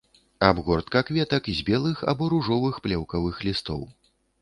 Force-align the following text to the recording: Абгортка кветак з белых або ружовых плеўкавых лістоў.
Абгортка 0.45 1.03
кветак 1.09 1.51
з 1.59 1.67
белых 1.69 2.03
або 2.15 2.33
ружовых 2.35 2.83
плеўкавых 2.89 3.35
лістоў. 3.51 3.89